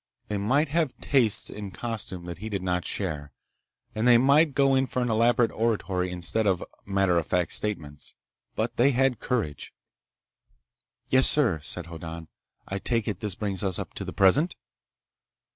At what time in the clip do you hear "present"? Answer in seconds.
14.11-14.55